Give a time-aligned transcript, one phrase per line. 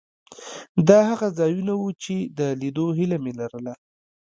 [0.87, 3.73] دا هغه ځایونه وو چې د لیدو هیله مې لرله.